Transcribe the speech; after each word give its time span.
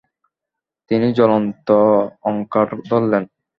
তিনি 0.91 1.07
জ্বলন্ত 1.17 1.67
অঙ্গার 2.23 2.67
ধরলেন। 2.89 3.23